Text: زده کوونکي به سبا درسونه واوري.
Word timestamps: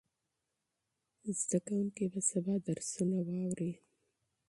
زده 1.39 1.57
کوونکي 1.67 2.05
به 2.13 2.19
سبا 2.29 2.53
درسونه 2.67 3.17
واوري. 3.27 3.71